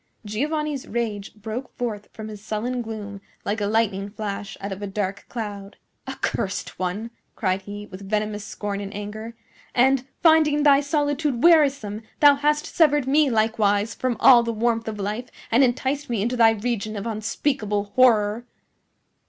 [0.25, 4.87] Giovanni's rage broke forth from his sullen gloom like a lightning flash out of a
[4.87, 5.77] dark cloud.
[6.07, 9.35] "Accursed one!" cried he, with venomous scorn and anger.
[9.75, 14.99] "And, finding thy solitude wearisome, thou hast severed me likewise from all the warmth of
[14.99, 18.47] life and enticed me into thy region of unspeakable horror!"